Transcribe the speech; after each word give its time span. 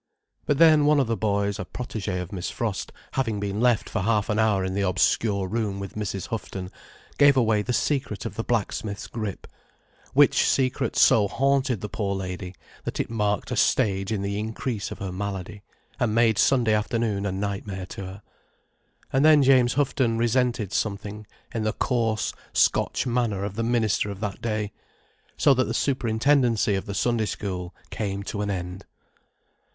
But 0.47 0.57
then 0.57 0.87
one 0.87 0.99
of 0.99 1.05
the 1.05 1.15
boys, 1.15 1.59
a 1.59 1.65
protegé 1.65 2.19
of 2.19 2.31
Miss 2.31 2.49
Frost, 2.49 2.91
having 3.11 3.39
been 3.39 3.59
left 3.61 3.87
for 3.87 4.01
half 4.01 4.29
an 4.31 4.39
hour 4.39 4.65
in 4.65 4.73
the 4.73 4.81
obscure 4.81 5.47
room 5.47 5.79
with 5.79 5.93
Mrs. 5.93 6.29
Houghton, 6.29 6.71
gave 7.19 7.37
away 7.37 7.61
the 7.61 7.71
secret 7.71 8.25
of 8.25 8.33
the 8.33 8.43
blacksmith's 8.43 9.05
grip, 9.05 9.45
which 10.13 10.49
secret 10.49 10.95
so 10.95 11.27
haunted 11.27 11.81
the 11.81 11.87
poor 11.87 12.15
lady 12.15 12.55
that 12.83 12.99
it 12.99 13.11
marked 13.11 13.51
a 13.51 13.55
stage 13.55 14.11
in 14.11 14.23
the 14.23 14.39
increase 14.39 14.89
of 14.89 14.97
her 14.97 15.11
malady, 15.11 15.61
and 15.99 16.15
made 16.15 16.39
Sunday 16.39 16.73
afternoon 16.73 17.27
a 17.27 17.31
nightmare 17.31 17.85
to 17.85 18.01
her. 18.05 18.21
And 19.13 19.23
then 19.23 19.43
James 19.43 19.75
Houghton 19.75 20.17
resented 20.17 20.73
something 20.73 21.27
in 21.53 21.63
the 21.63 21.73
coarse 21.73 22.33
Scotch 22.53 23.05
manner 23.05 23.43
of 23.43 23.53
the 23.53 23.61
minister 23.61 24.09
of 24.09 24.19
that 24.21 24.41
day. 24.41 24.71
So 25.37 25.53
that 25.53 25.65
the 25.65 25.75
superintendency 25.75 26.73
of 26.73 26.87
the 26.87 26.95
Sunday 26.95 27.27
School 27.27 27.75
came 27.91 28.23
to 28.23 28.41
an 28.41 28.49
end. 28.49 28.85